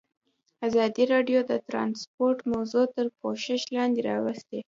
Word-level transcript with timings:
ازادي 0.67 1.03
راډیو 1.13 1.39
د 1.49 1.51
ترانسپورټ 1.67 2.37
موضوع 2.53 2.85
تر 2.95 3.05
پوښښ 3.19 3.61
لاندې 3.75 4.01
راوستې. 4.09 4.59